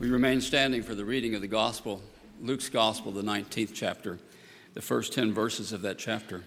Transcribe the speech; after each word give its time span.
We 0.00 0.10
remain 0.10 0.40
standing 0.40 0.84
for 0.84 0.94
the 0.94 1.04
reading 1.04 1.34
of 1.34 1.40
the 1.40 1.48
Gospel, 1.48 2.00
Luke's 2.40 2.68
Gospel, 2.68 3.10
the 3.10 3.22
19th 3.22 3.72
chapter, 3.74 4.20
the 4.74 4.80
first 4.80 5.12
10 5.12 5.34
verses 5.34 5.72
of 5.72 5.82
that 5.82 5.98
chapter. 5.98 6.44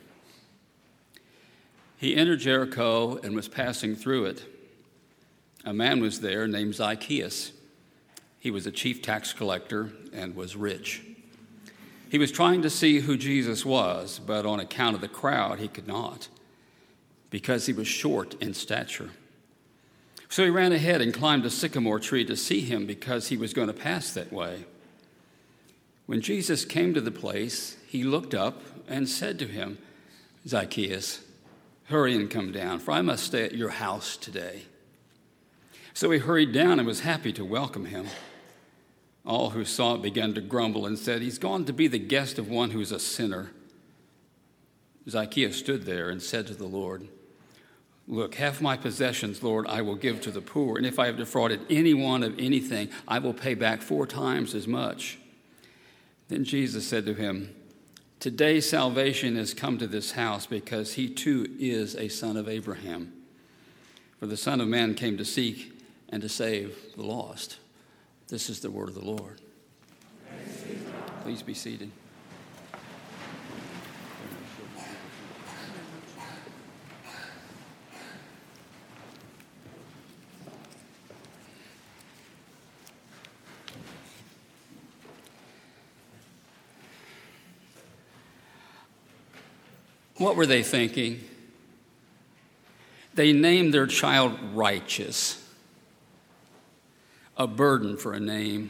He 1.98 2.16
entered 2.16 2.40
Jericho 2.40 3.18
and 3.18 3.36
was 3.36 3.50
passing 3.50 3.94
through 3.94 4.28
it. 4.28 4.46
A 5.66 5.74
man 5.74 6.00
was 6.00 6.22
there 6.22 6.48
named 6.48 6.76
Zacchaeus. 6.76 7.52
He 8.40 8.52
was 8.52 8.66
a 8.66 8.72
chief 8.72 9.02
tax 9.02 9.34
collector 9.34 9.92
and 10.14 10.34
was 10.34 10.56
rich. 10.56 11.02
He 12.10 12.18
was 12.18 12.32
trying 12.32 12.62
to 12.62 12.70
see 12.70 13.02
who 13.02 13.18
Jesus 13.18 13.66
was, 13.66 14.22
but 14.26 14.46
on 14.46 14.62
account 14.62 14.96
of 14.96 15.02
the 15.02 15.10
crowd, 15.10 15.60
he 15.60 15.68
could 15.68 15.90
not, 15.90 16.30
because 17.30 17.66
he 17.66 17.74
was 17.74 17.88
short 17.88 18.34
in 18.42 18.54
stature. 18.54 19.10
So 20.32 20.46
he 20.46 20.50
ran 20.50 20.72
ahead 20.72 21.02
and 21.02 21.14
climbed 21.14 21.46
a 21.46 21.50
sycamore 21.50 22.00
tree 22.00 22.24
to 22.24 22.38
see 22.38 22.62
him 22.62 22.86
because 22.86 23.28
he 23.28 23.36
was 23.36 23.54
going 23.54 23.68
to 23.68 23.74
pass 23.74 24.14
that 24.14 24.32
way. 24.32 24.64
When 26.06 26.22
Jesus 26.22 26.64
came 26.64 26.94
to 26.94 27.02
the 27.02 27.12
place, 27.12 27.76
he 27.86 28.06
looked 28.06 28.34
up 28.34 28.62
and 28.88 29.10
said 29.10 29.38
to 29.40 29.46
him, 29.46 29.78
Zacchaeus, 30.48 31.20
hurry 31.90 32.16
and 32.16 32.30
come 32.30 32.54
down, 32.54 32.80
for 32.80 32.92
I 32.92 33.02
must 33.02 33.26
stay 33.26 33.44
at 33.44 33.56
your 33.56 33.72
house 33.72 34.16
today. 34.16 34.62
So 35.94 36.10
he 36.12 36.20
hurried 36.20 36.54
down 36.54 36.80
and 36.80 36.88
was 36.88 37.02
happy 37.02 37.34
to 37.34 37.44
welcome 37.44 37.88
him. 37.88 38.08
All 39.26 39.50
who 39.50 39.66
saw 39.66 39.96
it 39.96 40.02
began 40.02 40.34
to 40.36 40.42
grumble 40.42 40.86
and 40.86 40.98
said, 40.98 41.22
He's 41.22 41.40
gone 41.40 41.66
to 41.66 41.74
be 41.74 41.88
the 41.90 42.00
guest 42.00 42.40
of 42.40 42.48
one 42.48 42.72
who's 42.72 42.94
a 42.94 43.00
sinner. 43.00 43.52
Zacchaeus 45.10 45.58
stood 45.58 45.84
there 45.84 46.10
and 46.10 46.22
said 46.22 46.48
to 46.48 46.54
the 46.54 46.68
Lord, 46.68 47.10
Look, 48.12 48.36
half 48.36 48.60
my 48.60 48.76
possessions, 48.76 49.42
Lord, 49.42 49.66
I 49.68 49.82
will 49.82 49.96
give 49.96 50.20
to 50.22 50.32
the 50.32 50.42
poor, 50.42 50.76
and 50.76 50.86
if 50.86 51.00
I 51.00 51.06
have 51.06 51.16
defrauded 51.16 51.62
anyone 51.70 52.24
of 52.24 52.38
anything, 52.38 52.90
I 53.08 53.20
will 53.20 53.34
pay 53.34 53.54
back 53.54 53.82
four 53.82 54.06
times 54.06 54.54
as 54.54 54.68
much. 54.68 55.18
Then 56.28 56.44
Jesus 56.44 56.86
said 56.86 57.06
to 57.06 57.14
him, 57.14 57.56
Today 58.20 58.60
salvation 58.60 59.38
has 59.38 59.54
come 59.54 59.78
to 59.78 59.88
this 59.88 60.12
house 60.12 60.46
because 60.46 60.94
he 60.94 61.10
too 61.10 61.56
is 61.58 61.96
a 61.96 62.10
son 62.10 62.36
of 62.36 62.50
Abraham. 62.50 63.14
For 64.20 64.28
the 64.28 64.38
Son 64.38 64.60
of 64.60 64.68
Man 64.68 64.94
came 64.94 65.18
to 65.18 65.26
seek 65.26 65.72
and 66.10 66.22
to 66.22 66.30
save 66.30 66.78
the 66.98 67.04
lost. 67.04 67.60
This 68.28 68.50
is 68.50 68.60
the 68.60 68.70
word 68.70 68.90
of 68.90 68.96
the 68.96 69.06
Lord. 69.06 69.40
Please 71.24 71.42
be 71.42 71.54
seated. 71.54 71.92
What 90.22 90.36
were 90.36 90.46
they 90.46 90.62
thinking? 90.62 91.20
They 93.16 93.34
named 93.34 93.74
their 93.74 93.88
child 93.88 94.38
righteous, 94.54 95.44
a 97.36 97.48
burden 97.48 97.98
for 97.98 98.14
a 98.14 98.20
name, 98.20 98.70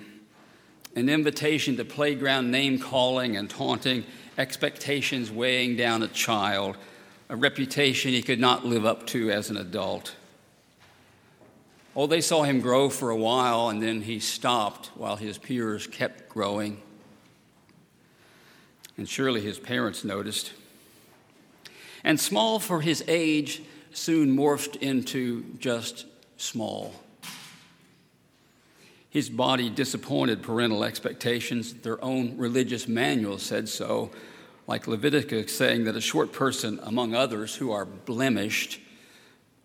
an 0.95 1.09
invitation 1.09 1.75
to 1.75 1.83
playground 1.83 2.51
name 2.51 2.79
calling 2.79 3.35
and 3.35 3.49
taunting, 3.49 4.05
expectations 4.37 5.29
weighing 5.29 5.75
down 5.75 6.03
a 6.03 6.07
child, 6.07 6.77
a 7.27 7.35
reputation 7.35 8.11
he 8.11 8.21
could 8.21 8.39
not 8.39 8.65
live 8.65 8.85
up 8.85 9.05
to 9.07 9.29
as 9.29 9.49
an 9.49 9.57
adult. 9.57 10.15
Oh, 11.97 12.07
they 12.07 12.21
saw 12.21 12.43
him 12.43 12.61
grow 12.61 12.89
for 12.89 13.09
a 13.09 13.17
while 13.17 13.67
and 13.67 13.83
then 13.83 14.03
he 14.03 14.21
stopped 14.21 14.89
while 14.95 15.17
his 15.17 15.37
peers 15.37 15.85
kept 15.85 16.29
growing. 16.29 16.81
And 18.95 19.07
surely 19.07 19.41
his 19.41 19.59
parents 19.59 20.05
noticed 20.05 20.53
and 22.03 22.19
small 22.19 22.59
for 22.59 22.81
his 22.81 23.03
age 23.07 23.61
soon 23.91 24.35
morphed 24.35 24.77
into 24.77 25.43
just 25.59 26.05
small. 26.37 26.93
His 29.09 29.29
body 29.29 29.69
disappointed 29.69 30.41
parental 30.41 30.83
expectations. 30.83 31.73
Their 31.73 32.03
own 32.03 32.37
religious 32.37 32.87
manual 32.87 33.37
said 33.37 33.67
so, 33.67 34.11
like 34.67 34.87
Leviticus 34.87 35.55
saying 35.55 35.83
that 35.83 35.97
a 35.97 36.01
short 36.01 36.31
person, 36.31 36.79
among 36.83 37.13
others 37.13 37.55
who 37.55 37.71
are 37.71 37.85
blemished, 37.85 38.79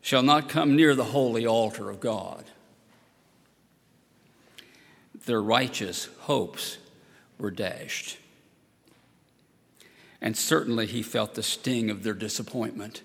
shall 0.00 0.22
not 0.22 0.48
come 0.48 0.74
near 0.74 0.94
the 0.94 1.04
holy 1.04 1.46
altar 1.46 1.90
of 1.90 2.00
God. 2.00 2.44
Their 5.26 5.42
righteous 5.42 6.08
hopes 6.20 6.78
were 7.38 7.50
dashed 7.50 8.18
and 10.20 10.36
certainly 10.36 10.86
he 10.86 11.02
felt 11.02 11.34
the 11.34 11.42
sting 11.42 11.90
of 11.90 12.02
their 12.02 12.14
disappointment. 12.14 13.02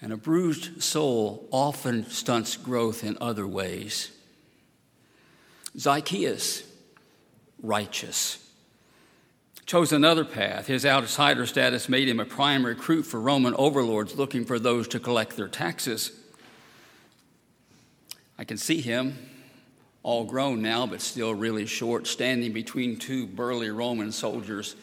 And 0.00 0.12
a 0.12 0.16
bruised 0.16 0.82
soul 0.82 1.48
often 1.50 2.08
stunts 2.10 2.56
growth 2.56 3.02
in 3.02 3.16
other 3.20 3.46
ways. 3.46 4.10
Zacchaeus, 5.78 6.62
righteous, 7.62 8.42
chose 9.66 9.92
another 9.92 10.24
path. 10.24 10.68
His 10.68 10.86
outsider 10.86 11.44
status 11.44 11.88
made 11.88 12.08
him 12.08 12.20
a 12.20 12.24
prime 12.24 12.64
recruit 12.64 13.02
for 13.02 13.20
Roman 13.20 13.54
overlords 13.54 14.16
looking 14.16 14.44
for 14.44 14.58
those 14.58 14.86
to 14.88 15.00
collect 15.00 15.36
their 15.36 15.48
taxes. 15.48 16.12
I 18.38 18.44
can 18.44 18.58
see 18.58 18.80
him, 18.80 19.18
all 20.02 20.24
grown 20.24 20.62
now, 20.62 20.86
but 20.86 21.00
still 21.00 21.34
really 21.34 21.66
short, 21.66 22.06
standing 22.06 22.52
between 22.52 22.96
two 22.96 23.26
burly 23.26 23.70
Roman 23.70 24.12
soldiers 24.12 24.76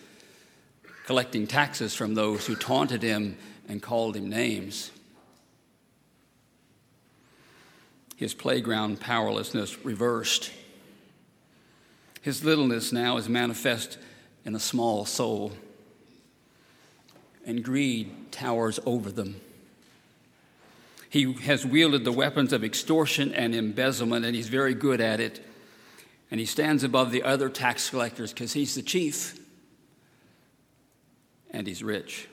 collecting 1.05 1.47
taxes 1.47 1.93
from 1.93 2.15
those 2.15 2.45
who 2.45 2.55
taunted 2.55 3.03
him 3.03 3.37
and 3.67 3.81
called 3.81 4.15
him 4.15 4.29
names. 4.29 4.91
His 8.15 8.33
playground 8.33 8.99
powerlessness 8.99 9.83
reversed. 9.83 10.51
His 12.21 12.43
littleness 12.43 12.91
now 12.93 13.17
is 13.17 13.27
manifest 13.27 13.97
in 14.45 14.55
a 14.55 14.59
small 14.59 15.05
soul, 15.05 15.53
and 17.45 17.63
greed 17.63 18.31
towers 18.31 18.79
over 18.85 19.11
them. 19.11 19.39
He 21.09 21.33
has 21.33 21.65
wielded 21.65 22.05
the 22.05 22.11
weapons 22.11 22.53
of 22.53 22.63
extortion 22.63 23.33
and 23.33 23.53
embezzlement, 23.53 24.25
and 24.25 24.35
he's 24.35 24.49
very 24.49 24.73
good 24.73 24.99
at 25.01 25.19
it. 25.19 25.45
And 26.31 26.39
he 26.39 26.45
stands 26.45 26.83
above 26.83 27.11
the 27.11 27.23
other 27.23 27.49
tax 27.49 27.89
collectors 27.89 28.33
because 28.33 28.53
he's 28.53 28.73
the 28.73 28.81
chief 28.81 29.39
and 31.53 31.67
he's 31.67 31.83
rich. 31.83 32.27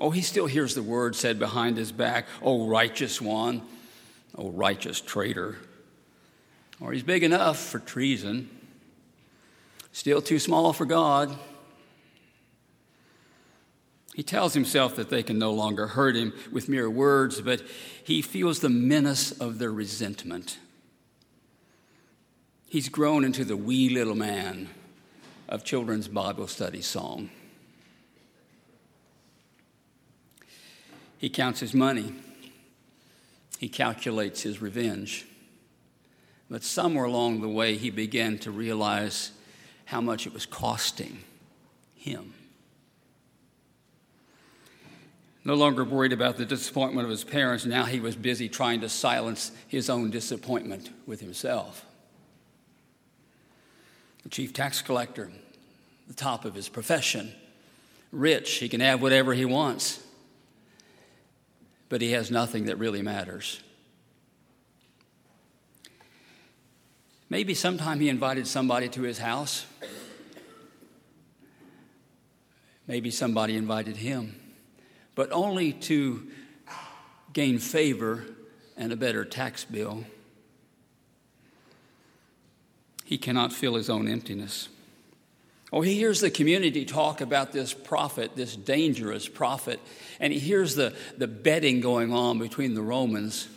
Oh, 0.00 0.10
he 0.10 0.22
still 0.22 0.46
hears 0.46 0.74
the 0.74 0.82
word 0.82 1.14
said 1.14 1.38
behind 1.38 1.76
his 1.76 1.92
back, 1.92 2.26
Oh, 2.42 2.66
righteous 2.66 3.20
one, 3.20 3.62
oh, 4.36 4.50
righteous 4.50 5.00
traitor. 5.00 5.56
Or 6.80 6.92
he's 6.92 7.04
big 7.04 7.22
enough 7.22 7.58
for 7.58 7.78
treason, 7.78 8.50
still 9.92 10.20
too 10.20 10.40
small 10.40 10.72
for 10.72 10.86
God. 10.86 11.36
He 14.14 14.22
tells 14.22 14.54
himself 14.54 14.96
that 14.96 15.10
they 15.10 15.22
can 15.22 15.38
no 15.38 15.52
longer 15.52 15.88
hurt 15.88 16.14
him 16.14 16.32
with 16.52 16.68
mere 16.68 16.88
words, 16.88 17.40
but 17.40 17.62
he 18.02 18.22
feels 18.22 18.60
the 18.60 18.68
menace 18.68 19.32
of 19.32 19.58
their 19.58 19.72
resentment. 19.72 20.58
He's 22.68 22.88
grown 22.88 23.24
into 23.24 23.44
the 23.44 23.56
wee 23.56 23.88
little 23.88 24.14
man 24.14 24.68
of 25.48 25.64
children's 25.64 26.08
Bible 26.08 26.46
study 26.46 26.80
song. 26.80 27.30
He 31.24 31.30
counts 31.30 31.58
his 31.58 31.72
money, 31.72 32.12
he 33.58 33.70
calculates 33.70 34.42
his 34.42 34.60
revenge. 34.60 35.24
But 36.50 36.62
somewhere 36.62 37.06
along 37.06 37.40
the 37.40 37.48
way, 37.48 37.78
he 37.78 37.88
began 37.88 38.36
to 38.40 38.50
realize 38.50 39.30
how 39.86 40.02
much 40.02 40.26
it 40.26 40.34
was 40.34 40.44
costing 40.44 41.20
him. 41.94 42.34
No 45.46 45.54
longer 45.54 45.82
worried 45.82 46.12
about 46.12 46.36
the 46.36 46.44
disappointment 46.44 47.06
of 47.06 47.10
his 47.10 47.24
parents, 47.24 47.64
now 47.64 47.86
he 47.86 48.00
was 48.00 48.16
busy 48.16 48.50
trying 48.50 48.82
to 48.82 48.90
silence 48.90 49.50
his 49.66 49.88
own 49.88 50.10
disappointment 50.10 50.90
with 51.06 51.20
himself. 51.20 51.86
The 54.24 54.28
chief 54.28 54.52
tax 54.52 54.82
collector, 54.82 55.30
the 56.06 56.12
top 56.12 56.44
of 56.44 56.54
his 56.54 56.68
profession, 56.68 57.32
rich, 58.12 58.56
he 58.56 58.68
can 58.68 58.80
have 58.80 59.00
whatever 59.00 59.32
he 59.32 59.46
wants 59.46 60.03
but 61.94 62.00
he 62.00 62.10
has 62.10 62.28
nothing 62.28 62.64
that 62.64 62.76
really 62.76 63.02
matters. 63.02 63.60
Maybe 67.30 67.54
sometime 67.54 68.00
he 68.00 68.08
invited 68.08 68.48
somebody 68.48 68.88
to 68.88 69.02
his 69.02 69.18
house. 69.18 69.64
Maybe 72.88 73.12
somebody 73.12 73.56
invited 73.56 73.98
him, 73.98 74.34
but 75.14 75.30
only 75.30 75.72
to 75.72 76.26
gain 77.32 77.60
favor 77.60 78.24
and 78.76 78.92
a 78.92 78.96
better 78.96 79.24
tax 79.24 79.62
bill. 79.62 80.02
he 83.04 83.16
cannot 83.16 83.52
fill 83.52 83.76
his 83.76 83.88
own 83.88 84.08
emptiness. 84.08 84.68
Oh, 85.74 85.80
he 85.80 85.94
hears 85.94 86.20
the 86.20 86.30
community 86.30 86.84
talk 86.84 87.20
about 87.20 87.50
this 87.50 87.74
prophet, 87.74 88.36
this 88.36 88.54
dangerous 88.54 89.26
prophet, 89.26 89.80
and 90.20 90.32
he 90.32 90.38
hears 90.38 90.76
the, 90.76 90.94
the 91.18 91.26
betting 91.26 91.80
going 91.80 92.12
on 92.12 92.38
between 92.38 92.74
the 92.74 92.80
Romans, 92.80 93.48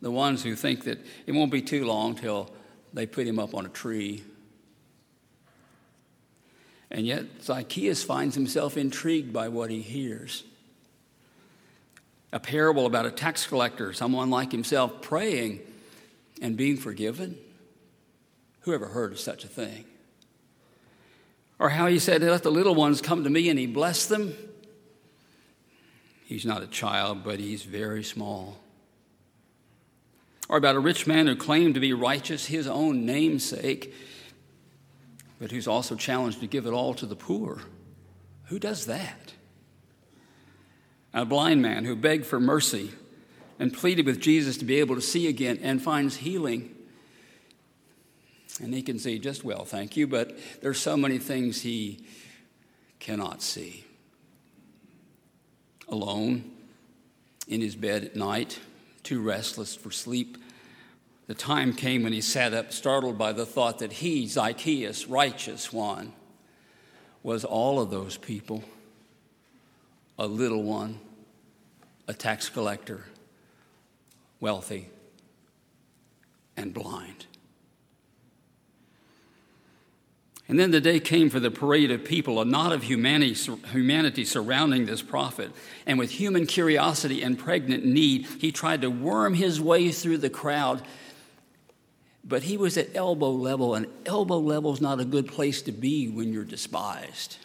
the 0.00 0.10
ones 0.10 0.42
who 0.42 0.56
think 0.56 0.84
that 0.84 0.98
it 1.26 1.32
won't 1.32 1.52
be 1.52 1.60
too 1.60 1.84
long 1.84 2.14
till 2.14 2.50
they 2.94 3.04
put 3.04 3.26
him 3.26 3.38
up 3.38 3.54
on 3.54 3.66
a 3.66 3.68
tree. 3.68 4.24
And 6.90 7.06
yet, 7.06 7.26
Zacchaeus 7.42 8.02
finds 8.02 8.34
himself 8.34 8.78
intrigued 8.78 9.30
by 9.30 9.48
what 9.48 9.68
he 9.68 9.82
hears. 9.82 10.44
A 12.32 12.40
parable 12.40 12.86
about 12.86 13.04
a 13.04 13.10
tax 13.10 13.46
collector, 13.46 13.92
someone 13.92 14.30
like 14.30 14.50
himself, 14.50 15.02
praying 15.02 15.60
and 16.40 16.56
being 16.56 16.78
forgiven. 16.78 17.36
Who 18.60 18.72
ever 18.72 18.86
heard 18.86 19.12
of 19.12 19.20
such 19.20 19.44
a 19.44 19.48
thing? 19.48 19.84
Or 21.58 21.70
how 21.70 21.86
he 21.86 21.98
said, 21.98 22.22
Let 22.22 22.42
the 22.42 22.50
little 22.50 22.74
ones 22.74 23.00
come 23.00 23.24
to 23.24 23.30
me 23.30 23.48
and 23.48 23.58
he 23.58 23.66
blessed 23.66 24.08
them. 24.08 24.34
He's 26.24 26.44
not 26.44 26.62
a 26.62 26.66
child, 26.66 27.24
but 27.24 27.40
he's 27.40 27.62
very 27.62 28.04
small. 28.04 28.58
Or 30.48 30.56
about 30.56 30.76
a 30.76 30.80
rich 30.80 31.06
man 31.06 31.26
who 31.26 31.36
claimed 31.36 31.74
to 31.74 31.80
be 31.80 31.92
righteous, 31.92 32.46
his 32.46 32.66
own 32.66 33.04
namesake, 33.04 33.94
but 35.40 35.50
who's 35.50 35.68
also 35.68 35.94
challenged 35.94 36.40
to 36.40 36.46
give 36.46 36.66
it 36.66 36.72
all 36.72 36.94
to 36.94 37.06
the 37.06 37.16
poor. 37.16 37.62
Who 38.44 38.58
does 38.58 38.86
that? 38.86 39.32
A 41.12 41.24
blind 41.24 41.62
man 41.62 41.84
who 41.84 41.96
begged 41.96 42.26
for 42.26 42.38
mercy 42.38 42.92
and 43.58 43.72
pleaded 43.72 44.06
with 44.06 44.20
Jesus 44.20 44.56
to 44.58 44.64
be 44.64 44.80
able 44.80 44.94
to 44.94 45.00
see 45.00 45.26
again 45.28 45.58
and 45.62 45.82
finds 45.82 46.16
healing 46.16 46.74
and 48.60 48.74
he 48.74 48.82
can 48.82 48.98
see 48.98 49.18
just 49.18 49.44
well, 49.44 49.64
thank 49.64 49.96
you, 49.96 50.06
but 50.06 50.36
there's 50.60 50.78
so 50.78 50.96
many 50.96 51.18
things 51.18 51.62
he 51.62 52.04
cannot 52.98 53.42
see. 53.42 53.84
Alone 55.88 56.50
in 57.46 57.60
his 57.60 57.76
bed 57.76 58.04
at 58.04 58.16
night, 58.16 58.58
too 59.02 59.22
restless 59.22 59.74
for 59.74 59.90
sleep, 59.90 60.38
the 61.28 61.34
time 61.34 61.74
came 61.74 62.04
when 62.04 62.12
he 62.12 62.22
sat 62.22 62.54
up, 62.54 62.72
startled 62.72 63.18
by 63.18 63.32
the 63.32 63.46
thought 63.46 63.80
that 63.80 63.92
he, 63.92 64.26
Zacchaeus, 64.26 65.06
righteous 65.06 65.72
one, 65.72 66.12
was 67.22 67.44
all 67.44 67.80
of 67.80 67.90
those 67.90 68.16
people 68.16 68.64
a 70.18 70.26
little 70.26 70.62
one, 70.62 70.98
a 72.08 72.14
tax 72.14 72.48
collector, 72.48 73.04
wealthy, 74.40 74.88
and 76.56 76.74
blind. 76.74 77.27
And 80.48 80.58
then 80.58 80.70
the 80.70 80.80
day 80.80 80.98
came 80.98 81.28
for 81.28 81.40
the 81.40 81.50
parade 81.50 81.90
of 81.90 82.04
people, 82.04 82.40
a 82.40 82.44
knot 82.44 82.72
of 82.72 82.84
humanity, 82.84 83.34
humanity 83.70 84.24
surrounding 84.24 84.86
this 84.86 85.02
prophet. 85.02 85.52
And 85.84 85.98
with 85.98 86.10
human 86.10 86.46
curiosity 86.46 87.22
and 87.22 87.38
pregnant 87.38 87.84
need, 87.84 88.26
he 88.40 88.50
tried 88.50 88.80
to 88.80 88.90
worm 88.90 89.34
his 89.34 89.60
way 89.60 89.90
through 89.90 90.18
the 90.18 90.30
crowd. 90.30 90.82
But 92.24 92.44
he 92.44 92.56
was 92.56 92.78
at 92.78 92.96
elbow 92.96 93.30
level, 93.30 93.74
and 93.74 93.88
elbow 94.06 94.38
level 94.38 94.72
is 94.72 94.80
not 94.80 95.00
a 95.00 95.04
good 95.04 95.28
place 95.28 95.60
to 95.62 95.72
be 95.72 96.08
when 96.08 96.32
you're 96.32 96.44
despised. 96.44 97.36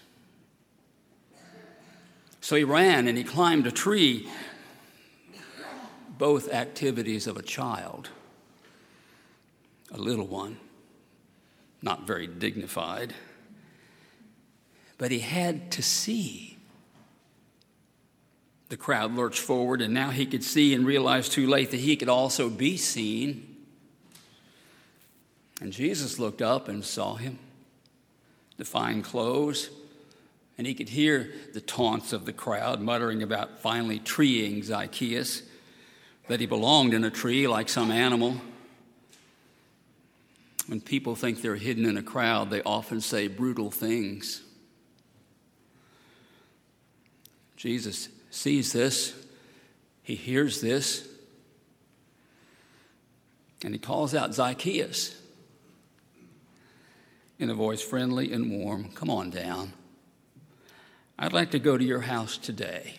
So 2.39 2.55
he 2.55 2.63
ran 2.63 3.07
and 3.09 3.17
he 3.17 3.23
climbed 3.25 3.67
a 3.67 3.71
tree, 3.71 4.29
both 6.17 6.53
activities 6.53 7.27
of 7.27 7.35
a 7.35 7.41
child, 7.41 8.09
a 9.91 9.97
little 9.97 10.27
one 10.27 10.57
not 11.83 12.07
very 12.07 12.25
dignified. 12.25 13.13
But 14.97 15.11
he 15.11 15.19
had 15.19 15.69
to 15.73 15.83
see. 15.83 16.57
The 18.69 18.77
crowd 18.77 19.13
lurched 19.13 19.41
forward, 19.41 19.81
and 19.81 19.93
now 19.93 20.09
he 20.09 20.25
could 20.25 20.43
see 20.43 20.73
and 20.73 20.85
realize 20.85 21.29
too 21.29 21.45
late 21.45 21.69
that 21.71 21.81
he 21.81 21.95
could 21.95 22.09
also 22.09 22.49
be 22.49 22.77
seen. 22.77 23.57
And 25.61 25.71
Jesus 25.71 26.17
looked 26.17 26.41
up 26.41 26.67
and 26.69 26.83
saw 26.83 27.15
him, 27.15 27.37
the 28.57 28.65
fine 28.65 29.01
clothes, 29.01 29.69
and 30.57 30.65
he 30.65 30.73
could 30.73 30.89
hear 30.89 31.31
the 31.53 31.61
taunts 31.61 32.13
of 32.13 32.25
the 32.25 32.33
crowd 32.33 32.79
muttering 32.81 33.21
about 33.21 33.59
finally 33.59 33.99
treeing 33.99 34.63
Zacchaeus, 34.63 35.43
that 36.27 36.39
he 36.39 36.45
belonged 36.45 36.93
in 36.93 37.03
a 37.03 37.11
tree 37.11 37.47
like 37.47 37.67
some 37.67 37.91
animal. 37.91 38.37
When 40.67 40.79
people 40.79 41.15
think 41.15 41.41
they're 41.41 41.55
hidden 41.55 41.85
in 41.85 41.97
a 41.97 42.03
crowd, 42.03 42.49
they 42.49 42.61
often 42.61 43.01
say 43.01 43.27
brutal 43.27 43.69
things. 43.69 44.41
Jesus 47.57 48.09
sees 48.29 48.73
this, 48.73 49.13
he 50.01 50.15
hears 50.15 50.61
this, 50.61 51.07
and 53.63 53.73
he 53.73 53.79
calls 53.79 54.13
out 54.13 54.33
Zacchaeus 54.33 55.15
in 57.39 57.49
a 57.49 57.53
voice 57.53 57.81
friendly 57.81 58.31
and 58.33 58.51
warm 58.51 58.89
Come 58.91 59.09
on 59.09 59.29
down. 59.29 59.73
I'd 61.17 61.33
like 61.33 61.51
to 61.51 61.59
go 61.59 61.77
to 61.77 61.83
your 61.83 62.01
house 62.01 62.37
today. 62.37 62.95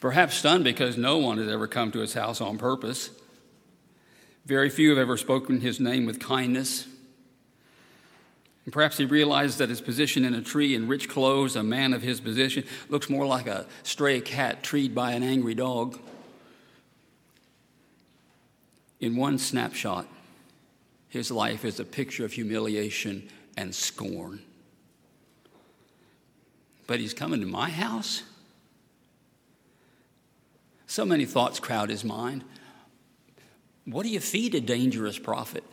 Perhaps 0.00 0.34
stunned 0.34 0.64
because 0.64 0.96
no 0.96 1.18
one 1.18 1.38
has 1.38 1.48
ever 1.48 1.66
come 1.66 1.92
to 1.92 2.00
his 2.00 2.14
house 2.14 2.40
on 2.40 2.58
purpose. 2.58 3.10
Very 4.50 4.68
few 4.68 4.88
have 4.88 4.98
ever 4.98 5.16
spoken 5.16 5.60
his 5.60 5.78
name 5.78 6.06
with 6.06 6.18
kindness. 6.18 6.88
And 8.64 8.72
perhaps 8.72 8.98
he 8.98 9.04
realized 9.04 9.58
that 9.58 9.68
his 9.68 9.80
position 9.80 10.24
in 10.24 10.34
a 10.34 10.42
tree 10.42 10.74
in 10.74 10.88
rich 10.88 11.08
clothes, 11.08 11.54
a 11.54 11.62
man 11.62 11.94
of 11.94 12.02
his 12.02 12.20
position, 12.20 12.64
looks 12.88 13.08
more 13.08 13.24
like 13.24 13.46
a 13.46 13.66
stray 13.84 14.20
cat 14.20 14.64
treed 14.64 14.92
by 14.92 15.12
an 15.12 15.22
angry 15.22 15.54
dog. 15.54 16.00
In 18.98 19.14
one 19.14 19.38
snapshot, 19.38 20.08
his 21.08 21.30
life 21.30 21.64
is 21.64 21.78
a 21.78 21.84
picture 21.84 22.24
of 22.24 22.32
humiliation 22.32 23.28
and 23.56 23.72
scorn. 23.72 24.42
But 26.88 26.98
he's 26.98 27.14
coming 27.14 27.38
to 27.38 27.46
my 27.46 27.70
house? 27.70 28.24
So 30.88 31.04
many 31.04 31.24
thoughts 31.24 31.60
crowd 31.60 31.88
his 31.88 32.02
mind. 32.02 32.42
What 33.84 34.04
do 34.04 34.08
you 34.08 34.20
feed 34.20 34.54
a 34.54 34.60
dangerous 34.60 35.18
prophet? 35.18 35.64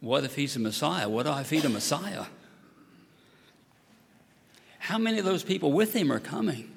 What 0.00 0.24
if 0.24 0.34
he's 0.34 0.56
a 0.56 0.58
Messiah? 0.58 1.08
What 1.08 1.24
do 1.24 1.32
I 1.32 1.42
feed 1.42 1.64
a 1.64 1.68
Messiah? 1.68 2.26
How 4.78 4.98
many 4.98 5.18
of 5.18 5.24
those 5.24 5.42
people 5.42 5.72
with 5.72 5.94
him 5.94 6.12
are 6.12 6.20
coming? 6.20 6.70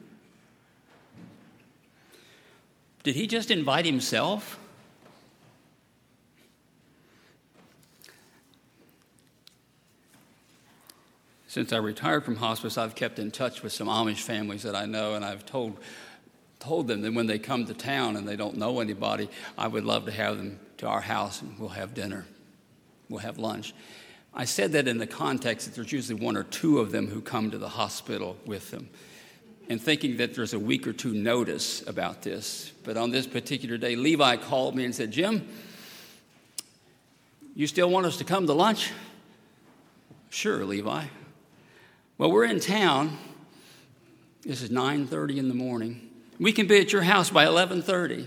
Did 3.04 3.16
he 3.16 3.28
just 3.28 3.52
invite 3.52 3.86
himself? 3.86 4.60
Since 11.48 11.74
I 11.74 11.78
retired 11.78 12.24
from 12.24 12.36
hospice, 12.36 12.78
I've 12.78 12.94
kept 12.94 13.18
in 13.18 13.32
touch 13.32 13.64
with 13.64 13.74
some 13.74 13.88
Amish 13.88 14.22
families 14.22 14.64
that 14.64 14.76
I 14.76 14.86
know, 14.86 15.16
and 15.16 15.26
I've 15.26 15.46
told 15.46 15.78
told 16.60 16.88
them 16.88 17.02
that 17.02 17.14
when 17.14 17.28
they 17.28 17.40
come 17.40 17.66
to 17.66 17.74
town 17.74 18.16
and 18.16 18.28
they 18.28 18.36
don't 18.36 18.58
know 18.58 18.80
anybody, 18.80 19.30
I 19.58 19.68
would 19.68 19.86
love 19.86 20.06
to 20.06 20.12
have 20.12 20.38
them 20.38 20.60
to 20.78 20.88
our 20.88 21.02
house 21.02 21.42
and 21.42 21.58
we'll 21.58 21.70
have 21.70 21.94
dinner. 21.94 22.26
We'll 23.10 23.20
have 23.20 23.38
lunch. 23.38 23.74
I 24.34 24.46
said 24.46 24.74
that 24.74 24.88
in 24.88 24.98
the 24.98 25.08
context 25.08 25.66
that 25.68 25.76
there's 25.76 25.92
usually 25.92 26.20
one 26.20 26.38
or 26.38 26.44
two 26.44 26.80
of 26.80 26.92
them 26.92 27.08
who 27.08 27.22
come 27.22 27.52
to 27.52 27.58
the 27.58 27.70
hospital 27.70 28.38
with 28.46 28.72
them. 28.72 28.90
And 29.70 29.82
thinking 29.82 30.18
that 30.18 30.34
there's 30.34 30.54
a 30.54 30.60
week 30.60 30.88
or 30.88 30.94
two 30.94 31.14
notice 31.14 31.88
about 31.88 32.24
this. 32.24 32.72
But 32.84 32.98
on 32.98 33.12
this 33.12 33.28
particular 33.28 33.78
day, 33.78 33.96
Levi 33.96 34.38
called 34.38 34.76
me 34.76 34.84
and 34.84 34.96
said, 34.96 35.12
Jim, 35.12 35.48
you 37.56 37.68
still 37.68 37.90
want 37.90 38.06
us 38.06 38.18
to 38.18 38.24
come 38.24 38.48
to 38.48 38.54
lunch? 38.54 38.92
Sure, 40.30 40.66
Levi. 40.66 41.06
Well, 42.18 42.32
we're 42.32 42.46
in 42.46 42.60
town. 42.60 43.18
This 44.42 44.62
is 44.62 44.70
9:30 44.70 45.38
in 45.38 45.48
the 45.50 45.56
morning. 45.56 46.09
We 46.40 46.54
can 46.54 46.68
be 46.68 46.80
at 46.80 46.94
your 46.94 47.02
house 47.02 47.30
by 47.30 47.46
11:30. 47.46 48.26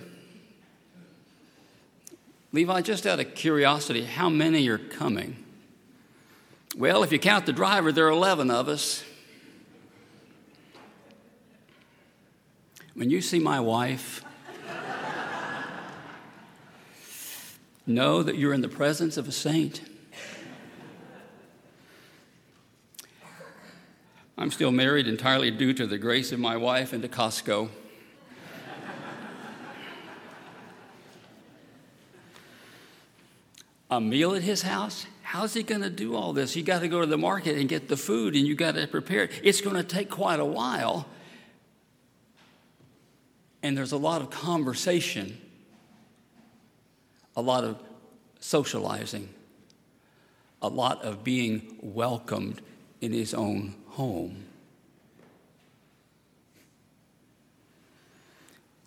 Levi, 2.53 2.83
just 2.83 3.07
out 3.07 3.19
of 3.19 3.35
curiosity, 3.35 4.05
how 4.05 4.29
many 4.29 4.69
are 4.69 4.77
coming? 4.77 5.43
Well, 6.77 7.03
if 7.03 7.11
you 7.11 7.19
count 7.19 7.47
the 7.47 7.53
driver, 7.53 7.93
there 7.93 8.07
are 8.07 8.11
11 8.11 8.51
of 8.51 8.69
us. 8.69 9.03
When 12.95 13.09
you 13.09 13.23
see 13.23 13.39
my 13.39 13.59
wife, 13.59 14.23
know 17.87 18.23
that 18.23 18.37
you're 18.37 18.53
in 18.53 18.61
the 18.61 18.69
presence 18.69 19.17
of 19.17 19.27
a 19.27 19.33
saint. 19.33 19.81
I'm 24.37 24.51
still 24.51 24.73
married 24.73 25.07
entirely 25.07 25.51
due 25.51 25.73
to 25.73 25.87
the 25.87 25.99
grace 25.99 26.33
of 26.33 26.39
my 26.39 26.59
wife 26.59 26.93
and 26.93 27.03
to 27.03 27.09
Costco. 27.09 27.71
A 33.97 34.01
meal 34.01 34.35
at 34.35 34.43
his 34.43 34.63
house? 34.63 35.07
How's 35.23 35.55
he 35.55 35.63
going 35.63 35.83
to 35.83 35.91
do 35.91 36.17
all 36.17 36.33
this? 36.33 36.57
You 36.57 36.63
got 36.63 36.81
to 36.81 36.89
go 36.89 37.01
to 37.01 37.07
the 37.07 37.19
market 37.19 37.59
and 37.59 37.69
get 37.69 37.89
the 37.89 37.97
food 37.97 38.35
and 38.35 38.47
you 38.47 38.55
got 38.55 38.75
to 38.75 38.87
prepare 38.87 39.25
it. 39.25 39.33
It's 39.43 39.61
going 39.61 39.77
to 39.77 39.83
take 39.83 40.11
quite 40.11 40.41
a 40.41 40.45
while. 40.45 41.07
And 43.63 43.77
there's 43.77 43.93
a 43.93 43.99
lot 43.99 44.23
of 44.23 44.31
conversation, 44.31 45.41
a 47.37 47.43
lot 47.43 47.65
of 47.65 47.79
socializing, 48.41 49.29
a 50.61 50.69
lot 50.69 51.03
of 51.03 51.23
being 51.23 51.79
welcomed 51.81 52.61
in 53.01 53.13
his 53.13 53.35
own 53.35 53.75
home. 53.89 54.45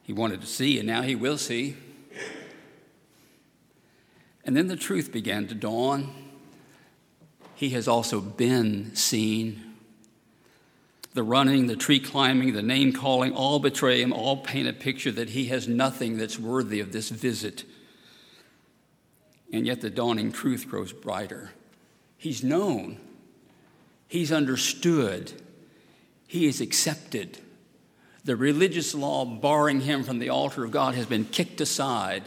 He 0.03 0.13
wanted 0.13 0.41
to 0.41 0.47
see, 0.47 0.77
and 0.77 0.87
now 0.87 1.01
he 1.01 1.15
will 1.15 1.37
see. 1.37 1.75
And 4.45 4.55
then 4.55 4.67
the 4.67 4.75
truth 4.75 5.11
began 5.11 5.47
to 5.47 5.55
dawn. 5.55 6.13
He 7.55 7.69
has 7.71 7.87
also 7.87 8.21
been 8.21 8.95
seen. 8.95 9.61
The 11.13 11.23
running, 11.23 11.67
the 11.67 11.75
tree 11.75 11.99
climbing, 11.99 12.53
the 12.53 12.61
name 12.61 12.93
calling 12.93 13.33
all 13.33 13.59
betray 13.59 14.01
him, 14.01 14.13
all 14.13 14.37
paint 14.37 14.67
a 14.67 14.73
picture 14.73 15.11
that 15.13 15.29
he 15.29 15.45
has 15.45 15.67
nothing 15.67 16.17
that's 16.17 16.37
worthy 16.37 16.79
of 16.79 16.91
this 16.91 17.09
visit. 17.09 17.63
And 19.51 19.65
yet 19.65 19.81
the 19.81 19.89
dawning 19.89 20.31
truth 20.31 20.67
grows 20.69 20.91
brighter. 20.91 21.51
He's 22.17 22.43
known, 22.43 22.97
he's 24.07 24.31
understood, 24.31 25.31
he 26.27 26.45
is 26.45 26.59
accepted. 26.59 27.39
The 28.25 28.35
religious 28.35 28.93
law 28.93 29.23
barring 29.23 29.81
him 29.81 30.03
from 30.03 30.19
the 30.19 30.29
altar 30.29 30.65
of 30.65 30.71
God 30.71 30.95
has 30.95 31.05
been 31.05 31.25
kicked 31.25 31.61
aside. 31.61 32.23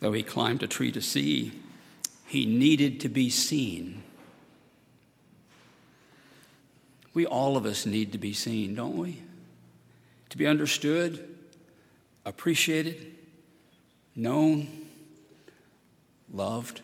Though 0.00 0.12
he 0.12 0.22
climbed 0.22 0.62
a 0.62 0.66
tree 0.66 0.92
to 0.92 1.00
see, 1.00 1.52
he 2.26 2.46
needed 2.46 3.00
to 3.00 3.08
be 3.08 3.30
seen. 3.30 4.02
We, 7.14 7.26
all 7.26 7.56
of 7.56 7.64
us, 7.64 7.86
need 7.86 8.12
to 8.12 8.18
be 8.18 8.32
seen, 8.32 8.74
don't 8.74 8.96
we? 8.96 9.22
To 10.30 10.36
be 10.36 10.46
understood, 10.46 11.28
appreciated, 12.24 13.14
known, 14.16 14.68
loved. 16.32 16.80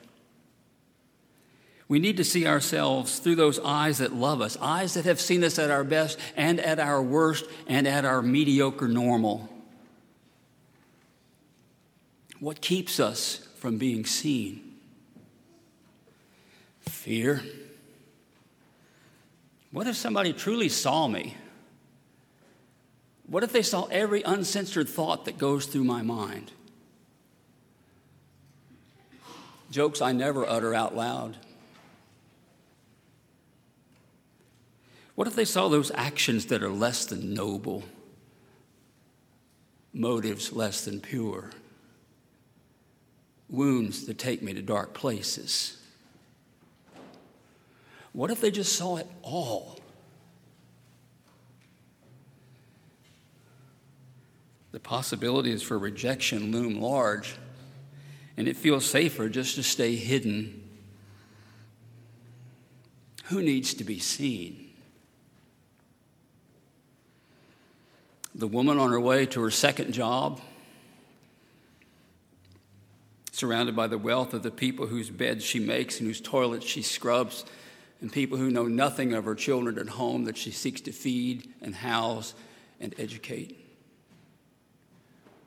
We 1.88 1.98
need 1.98 2.18
to 2.18 2.24
see 2.24 2.46
ourselves 2.46 3.18
through 3.18 3.34
those 3.34 3.58
eyes 3.58 3.98
that 3.98 4.14
love 4.14 4.40
us, 4.40 4.56
eyes 4.60 4.94
that 4.94 5.04
have 5.06 5.20
seen 5.20 5.42
us 5.42 5.58
at 5.58 5.72
our 5.72 5.82
best 5.82 6.16
and 6.36 6.60
at 6.60 6.78
our 6.78 7.02
worst 7.02 7.44
and 7.66 7.88
at 7.88 8.04
our 8.04 8.22
mediocre 8.22 8.86
normal. 8.86 9.49
What 12.40 12.62
keeps 12.62 12.98
us 12.98 13.46
from 13.56 13.76
being 13.76 14.06
seen? 14.06 14.76
Fear. 16.80 17.42
What 19.70 19.86
if 19.86 19.94
somebody 19.94 20.32
truly 20.32 20.70
saw 20.70 21.06
me? 21.06 21.36
What 23.26 23.44
if 23.44 23.52
they 23.52 23.62
saw 23.62 23.84
every 23.86 24.22
uncensored 24.22 24.88
thought 24.88 25.26
that 25.26 25.38
goes 25.38 25.66
through 25.66 25.84
my 25.84 26.02
mind? 26.02 26.50
Jokes 29.70 30.00
I 30.00 30.12
never 30.12 30.44
utter 30.44 30.74
out 30.74 30.96
loud. 30.96 31.36
What 35.14 35.28
if 35.28 35.36
they 35.36 35.44
saw 35.44 35.68
those 35.68 35.92
actions 35.94 36.46
that 36.46 36.62
are 36.62 36.70
less 36.70 37.04
than 37.04 37.34
noble, 37.34 37.84
motives 39.92 40.52
less 40.52 40.84
than 40.84 41.00
pure? 41.00 41.50
Wounds 43.50 44.06
that 44.06 44.18
take 44.18 44.42
me 44.42 44.54
to 44.54 44.62
dark 44.62 44.94
places? 44.94 45.76
What 48.12 48.30
if 48.30 48.40
they 48.40 48.50
just 48.50 48.74
saw 48.74 48.96
it 48.96 49.06
all? 49.22 49.78
The 54.72 54.80
possibilities 54.80 55.62
for 55.62 55.78
rejection 55.78 56.52
loom 56.52 56.80
large, 56.80 57.36
and 58.36 58.46
it 58.48 58.56
feels 58.56 58.84
safer 58.84 59.28
just 59.28 59.56
to 59.56 59.62
stay 59.62 59.96
hidden. 59.96 60.62
Who 63.24 63.42
needs 63.42 63.74
to 63.74 63.84
be 63.84 63.98
seen? 63.98 64.70
The 68.34 68.46
woman 68.46 68.78
on 68.78 68.90
her 68.90 69.00
way 69.00 69.26
to 69.26 69.42
her 69.42 69.50
second 69.50 69.92
job 69.92 70.40
surrounded 73.40 73.74
by 73.74 73.86
the 73.86 73.96
wealth 73.96 74.34
of 74.34 74.42
the 74.42 74.50
people 74.50 74.86
whose 74.86 75.08
beds 75.08 75.42
she 75.42 75.58
makes 75.58 75.98
and 75.98 76.06
whose 76.06 76.20
toilets 76.20 76.66
she 76.66 76.82
scrubs, 76.82 77.46
and 78.02 78.12
people 78.12 78.36
who 78.36 78.50
know 78.50 78.66
nothing 78.66 79.14
of 79.14 79.24
her 79.24 79.34
children 79.34 79.78
at 79.78 79.88
home 79.88 80.24
that 80.24 80.36
she 80.36 80.50
seeks 80.50 80.82
to 80.82 80.92
feed 80.92 81.48
and 81.62 81.74
house 81.74 82.34
and 82.80 82.94
educate, 82.98 83.58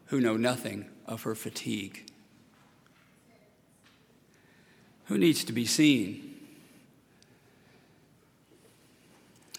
who 0.08 0.20
know 0.20 0.36
nothing 0.36 0.90
of 1.06 1.22
her 1.22 1.36
fatigue. 1.36 2.10
Who 5.06 5.20
needs 5.20 5.44
to 5.44 5.54
be 5.54 5.68
seen? 5.68 6.36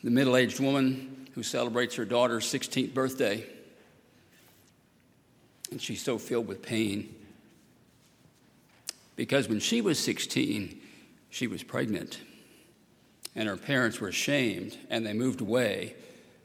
The 0.03 0.11
middle 0.11 0.37
aged 0.37 0.59
woman 0.59 1.29
who 1.35 1.45
celebrates 1.45 1.95
her 1.95 2.05
daughter's 2.05 2.45
16th 2.47 2.93
birthday, 2.95 3.47
and 5.71 5.81
she's 5.81 6.03
so 6.03 6.19
filled 6.19 6.49
with 6.49 6.61
pain 6.61 7.15
because 9.17 9.49
when 9.49 9.61
she 9.61 9.81
was 9.81 9.99
16, 9.99 10.81
she 11.31 11.47
was 11.47 11.63
pregnant. 11.63 12.21
And 13.35 13.49
her 13.49 13.57
parents 13.57 14.01
were 14.01 14.09
ashamed, 14.09 14.79
and 14.91 15.05
they 15.05 15.13
moved 15.13 15.41
away 15.41 15.95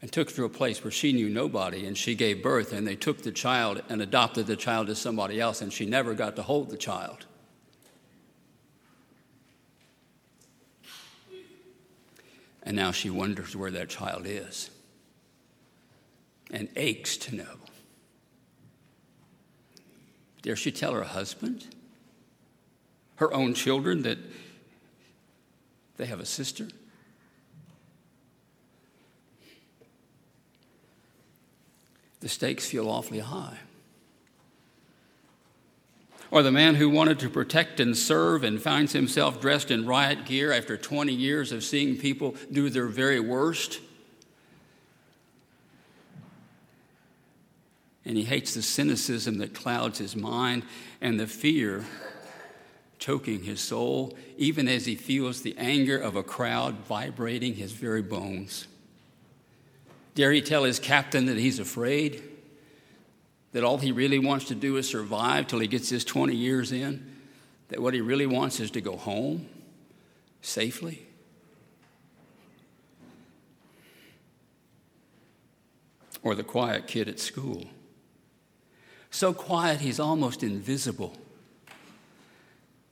and 0.02 0.10
took 0.10 0.30
her 0.30 0.36
to 0.36 0.44
a 0.44 0.48
place 0.48 0.82
where 0.82 0.90
she 0.90 1.12
knew 1.12 1.28
nobody, 1.28 1.86
and 1.86 1.96
she 1.96 2.14
gave 2.14 2.42
birth, 2.42 2.72
and 2.72 2.86
they 2.86 2.96
took 2.96 3.22
the 3.22 3.30
child 3.30 3.82
and 3.88 4.00
adopted 4.00 4.46
the 4.46 4.56
child 4.56 4.86
to 4.86 4.94
somebody 4.94 5.40
else, 5.40 5.60
and 5.60 5.72
she 5.72 5.86
never 5.86 6.14
got 6.14 6.36
to 6.36 6.42
hold 6.42 6.70
the 6.70 6.76
child. 6.76 7.26
And 12.62 12.76
now 12.76 12.92
she 12.92 13.10
wonders 13.10 13.56
where 13.56 13.70
that 13.70 13.88
child 13.88 14.26
is 14.26 14.70
and 16.50 16.68
aches 16.76 17.16
to 17.16 17.36
know. 17.36 17.56
Dare 20.42 20.56
she 20.56 20.72
tell 20.72 20.94
her 20.94 21.04
husband? 21.04 21.66
Her 23.20 23.32
own 23.34 23.52
children 23.52 24.00
that 24.00 24.16
they 25.98 26.06
have 26.06 26.20
a 26.20 26.26
sister? 26.26 26.66
The 32.20 32.30
stakes 32.30 32.66
feel 32.66 32.88
awfully 32.88 33.18
high. 33.18 33.58
Or 36.30 36.42
the 36.42 36.50
man 36.50 36.76
who 36.76 36.88
wanted 36.88 37.18
to 37.18 37.28
protect 37.28 37.78
and 37.78 37.94
serve 37.96 38.42
and 38.42 38.60
finds 38.60 38.94
himself 38.94 39.38
dressed 39.38 39.70
in 39.70 39.84
riot 39.84 40.24
gear 40.24 40.50
after 40.50 40.78
20 40.78 41.12
years 41.12 41.52
of 41.52 41.62
seeing 41.62 41.98
people 41.98 42.34
do 42.50 42.70
their 42.70 42.86
very 42.86 43.20
worst. 43.20 43.80
And 48.06 48.16
he 48.16 48.24
hates 48.24 48.54
the 48.54 48.62
cynicism 48.62 49.38
that 49.38 49.52
clouds 49.52 49.98
his 49.98 50.16
mind 50.16 50.62
and 51.02 51.20
the 51.20 51.26
fear 51.26 51.84
choking 53.00 53.42
his 53.42 53.60
soul, 53.60 54.14
even 54.36 54.68
as 54.68 54.84
he 54.84 54.94
feels 54.94 55.40
the 55.40 55.56
anger 55.56 55.98
of 55.98 56.14
a 56.14 56.22
crowd 56.22 56.74
vibrating 56.86 57.54
his 57.54 57.72
very 57.72 58.02
bones. 58.02 58.68
Dare 60.14 60.32
he 60.32 60.42
tell 60.42 60.64
his 60.64 60.78
captain 60.78 61.26
that 61.26 61.38
he's 61.38 61.58
afraid? 61.58 62.22
That 63.52 63.64
all 63.64 63.78
he 63.78 63.90
really 63.90 64.18
wants 64.18 64.44
to 64.46 64.54
do 64.54 64.76
is 64.76 64.88
survive 64.88 65.46
till 65.46 65.58
he 65.58 65.66
gets 65.66 65.88
his 65.88 66.04
20 66.04 66.36
years 66.36 66.70
in? 66.72 67.16
That 67.68 67.80
what 67.80 67.94
he 67.94 68.02
really 68.02 68.26
wants 68.26 68.60
is 68.60 68.70
to 68.72 68.82
go 68.82 68.96
home 68.96 69.48
safely? 70.42 71.06
Or 76.22 76.34
the 76.34 76.44
quiet 76.44 76.86
kid 76.86 77.08
at 77.08 77.18
school. 77.18 77.64
So 79.10 79.32
quiet 79.32 79.80
he's 79.80 79.98
almost 79.98 80.42
invisible 80.42 81.16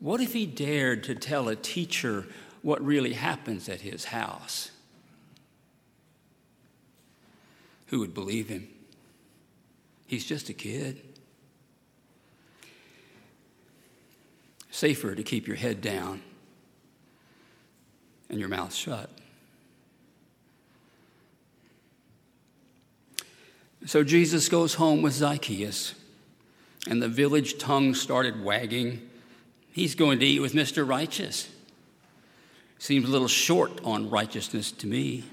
what 0.01 0.21
if 0.21 0.33
he 0.33 0.47
dared 0.47 1.05
to 1.05 1.15
tell 1.15 1.49
a 1.49 1.57
teacher 1.57 2.27
what 2.63 2.85
really 2.85 3.15
happens 3.15 3.69
at 3.69 3.81
his 3.81 4.07
house? 4.07 4.71
Who 7.89 8.01
would 8.01 8.15
believe 8.15 8.49
him? 8.49 8.69
He's 10.07 10.25
just 10.25 10.49
a 10.49 10.53
kid. 10.53 11.03
Safer 14.71 15.15
to 15.15 15.23
keep 15.23 15.47
your 15.47 15.57
head 15.57 15.81
down 15.81 16.23
and 18.31 18.39
your 18.39 18.49
mouth 18.49 18.75
shut. 18.75 19.11
So 23.87 24.05
Jesus 24.05 24.49
goes 24.49 24.75
home 24.75 25.03
with 25.03 25.15
Zacchaeus. 25.15 25.95
and 26.87 27.03
the 27.03 27.09
village 27.09 27.59
tongue 27.59 27.95
started 27.95 28.43
wagging. 28.43 29.08
He's 29.73 29.95
going 29.95 30.19
to 30.21 30.27
eat 30.27 30.41
with 30.41 30.55
Mr. 30.55 30.89
Righteous. 30.89 31.49
Seems 32.79 33.09
a 33.09 33.13
little 33.13 33.29
short 33.29 33.81
on 33.85 34.11
righteousness 34.11 34.71
to 34.73 34.87
me. 34.87 35.25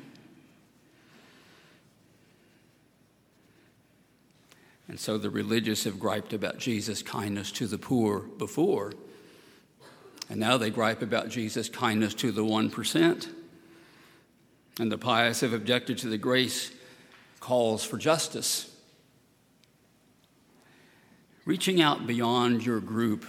And 4.88 5.00
so 5.00 5.18
the 5.18 5.30
religious 5.30 5.84
have 5.86 6.00
griped 6.00 6.34
about 6.34 6.58
Jesus' 6.58 7.02
kindness 7.02 7.52
to 7.54 7.68
the 7.68 7.78
poor 7.78 8.20
before. 8.20 8.94
And 10.30 10.40
now 10.40 10.58
they 10.58 10.70
gripe 10.70 11.02
about 11.02 11.30
Jesus' 11.30 11.70
kindness 11.70 12.14
to 12.16 12.32
the 12.32 12.44
1%. 12.44 13.28
And 14.80 14.92
the 14.92 14.98
pious 14.98 15.42
have 15.42 15.54
objected 15.54 15.98
to 16.00 16.08
the 16.08 16.18
grace 16.18 16.72
calls 17.40 17.84
for 17.84 17.98
justice. 17.98 18.72
Reaching 21.46 21.82
out 21.82 22.08
beyond 22.08 22.66
your 22.66 22.80
group 22.80 23.26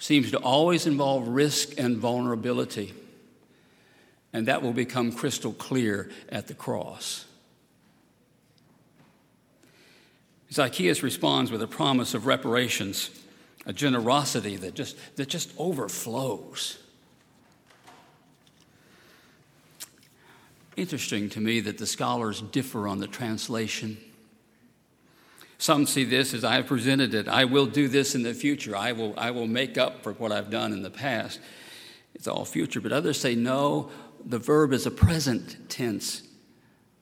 seems 0.00 0.30
to 0.30 0.38
always 0.38 0.86
involve 0.86 1.28
risk 1.28 1.78
and 1.78 1.98
vulnerability. 1.98 2.94
And 4.32 4.48
that 4.48 4.62
will 4.62 4.72
become 4.72 5.12
crystal 5.12 5.52
clear 5.52 6.10
at 6.30 6.48
the 6.48 6.54
cross. 6.54 7.26
Zacchaeus 10.50 11.02
responds 11.02 11.52
with 11.52 11.62
a 11.62 11.66
promise 11.66 12.14
of 12.14 12.26
reparations, 12.26 13.10
a 13.66 13.72
generosity 13.72 14.56
that 14.56 14.74
just, 14.74 14.96
that 15.16 15.28
just 15.28 15.52
overflows. 15.58 16.78
Interesting 20.76 21.28
to 21.28 21.40
me 21.40 21.60
that 21.60 21.76
the 21.76 21.86
scholars 21.86 22.40
differ 22.40 22.88
on 22.88 22.98
the 22.98 23.06
translation. 23.06 23.98
Some 25.60 25.86
see 25.86 26.04
this 26.04 26.32
as 26.32 26.42
I 26.42 26.54
have 26.54 26.66
presented 26.66 27.12
it. 27.12 27.28
I 27.28 27.44
will 27.44 27.66
do 27.66 27.86
this 27.86 28.14
in 28.14 28.22
the 28.22 28.32
future. 28.32 28.74
I 28.74 28.92
will, 28.92 29.12
I 29.18 29.30
will 29.30 29.46
make 29.46 29.76
up 29.76 30.02
for 30.02 30.14
what 30.14 30.32
I've 30.32 30.48
done 30.48 30.72
in 30.72 30.80
the 30.80 30.90
past. 30.90 31.38
It's 32.14 32.26
all 32.26 32.46
future. 32.46 32.80
But 32.80 32.92
others 32.92 33.20
say, 33.20 33.34
no, 33.34 33.90
the 34.24 34.38
verb 34.38 34.72
is 34.72 34.86
a 34.86 34.90
present 34.90 35.68
tense. 35.68 36.22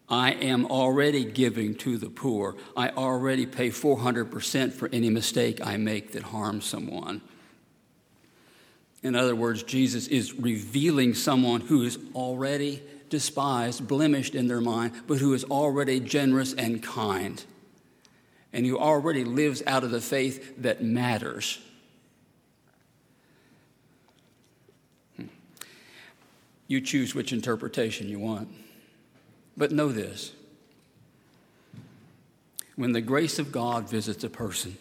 I 0.09 0.33
am 0.33 0.67
already 0.67 1.25
giving 1.25 1.77
to 1.77 1.99
the 1.99 2.11
poor. 2.11 2.57
I 2.77 2.89
already 2.89 3.47
pay 3.47 3.69
400% 3.69 4.73
for 4.73 4.89
any 4.93 5.09
mistake 5.09 5.65
I 5.65 5.77
make 5.77 6.11
that 6.13 6.25
harms 6.25 6.65
someone. 6.65 7.21
In 9.05 9.15
other 9.15 9.37
words, 9.37 9.63
Jesus 9.63 10.09
is 10.09 10.35
revealing 10.35 11.15
someone 11.15 11.61
who 11.61 11.85
is 11.85 11.97
already 12.13 12.83
despised, 13.09 13.87
blemished 13.87 14.35
in 14.35 14.49
their 14.49 14.61
mind, 14.61 14.95
but 15.07 15.19
who 15.19 15.33
is 15.33 15.45
already 15.45 16.01
generous 16.01 16.55
and 16.55 16.83
kind, 16.83 17.45
and 18.53 18.65
who 18.65 18.79
already 18.79 19.25
lives 19.25 19.63
out 19.67 19.85
of 19.85 19.91
the 19.91 20.01
faith 20.01 20.55
that 20.63 20.83
matters. 20.83 21.59
Hmm. 25.17 25.27
You 26.67 26.81
choose 26.81 27.15
which 27.15 27.33
interpretation 27.33 28.09
you 28.09 28.19
want. 28.19 28.49
But 29.57 29.73
know 29.73 29.89
this 29.89 30.33
when 32.77 32.93
the 32.93 33.01
grace 33.01 33.41
of 33.41 33.51
God 33.51 33.89
visits 33.89 34.23
a 34.23 34.31
person, 34.31 34.79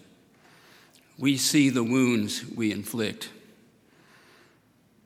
we 1.18 1.36
see 1.36 1.70
the 1.70 1.84
wounds 1.84 2.46
we 2.56 2.72
inflict. 2.72 3.30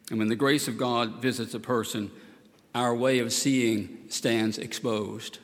And 0.10 0.20
when 0.20 0.27
the 0.27 0.36
grace 0.36 0.68
of 0.68 0.77
God 0.77 1.22
visits 1.22 1.53
a 1.53 1.60
person, 1.60 2.12
our 2.75 2.94
way 2.94 3.20
of 3.20 3.32
seeing 3.32 3.98
stands 4.10 4.58
exposed. 4.58 5.39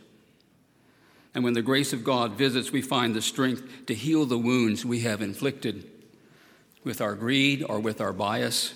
And 1.37 1.43
when 1.43 1.53
the 1.53 1.61
grace 1.61 1.93
of 1.93 2.03
God 2.03 2.31
visits, 2.31 2.71
we 2.71 2.81
find 2.81 3.13
the 3.13 3.21
strength 3.21 3.85
to 3.85 3.93
heal 3.93 4.25
the 4.25 4.39
wounds 4.39 4.83
we 4.83 5.01
have 5.01 5.21
inflicted 5.21 5.87
with 6.83 6.99
our 6.99 7.13
greed 7.13 7.63
or 7.69 7.79
with 7.79 8.01
our 8.01 8.11
bias. 8.11 8.73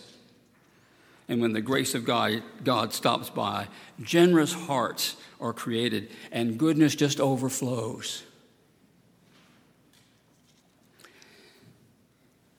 And 1.27 1.41
when 1.41 1.53
the 1.53 1.61
grace 1.61 1.95
of 1.95 2.05
God, 2.05 2.43
God 2.63 2.93
stops 2.93 3.31
by, 3.31 3.67
generous 3.99 4.53
hearts 4.53 5.15
are 5.39 5.53
created 5.53 6.11
and 6.31 6.59
goodness 6.59 6.93
just 6.93 7.19
overflows. 7.19 8.21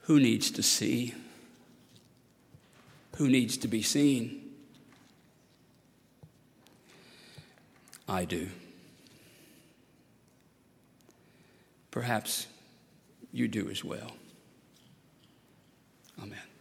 Who 0.01 0.19
needs 0.19 0.51
to 0.51 0.65
see? 0.65 1.15
Who 3.19 3.29
needs 3.29 3.57
to 3.59 3.69
be 3.69 3.83
seen? 3.83 4.51
I 8.09 8.25
do. 8.25 8.49
Perhaps 11.93 12.49
you 13.33 13.47
do 13.47 13.71
as 13.71 13.85
well. 13.85 14.13
Amen. 16.21 16.52